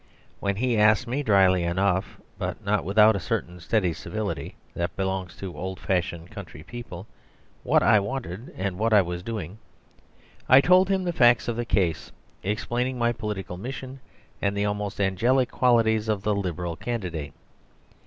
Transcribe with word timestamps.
When 0.39 0.55
he 0.55 0.79
asked 0.79 1.05
me, 1.05 1.21
dryly 1.21 1.63
enough, 1.63 2.19
but 2.39 2.65
not 2.65 2.83
without 2.83 3.15
a 3.15 3.19
certain 3.19 3.59
steady 3.59 3.93
civility 3.93 4.55
that 4.73 4.95
belongs 4.95 5.35
to 5.35 5.55
old 5.55 5.79
fashioned 5.79 6.31
country 6.31 6.63
people, 6.63 7.05
what 7.61 7.83
I 7.83 7.99
wanted 7.99 8.51
and 8.57 8.79
what 8.79 8.93
I 8.93 9.03
was 9.03 9.21
doing, 9.21 9.59
I 10.49 10.59
told 10.59 10.89
him 10.89 11.03
the 11.03 11.13
facts 11.13 11.47
of 11.47 11.55
the 11.55 11.65
case, 11.65 12.11
explaining 12.41 12.97
my 12.97 13.11
political 13.11 13.57
mission 13.57 13.99
and 14.41 14.57
the 14.57 14.65
almost 14.65 14.99
angelic 14.99 15.51
qualities 15.51 16.09
of 16.09 16.23
the 16.23 16.33
Liberal 16.33 16.75
candidate. 16.75 17.33